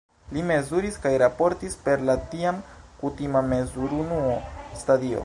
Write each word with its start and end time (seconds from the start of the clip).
Li 0.35 0.43
mezuris 0.51 0.95
kaj 1.03 1.11
raportis 1.23 1.75
per 1.83 2.07
la 2.11 2.17
tiam 2.33 2.63
kutima 3.05 3.47
mezurunuo 3.53 4.35
"stadio". 4.85 5.19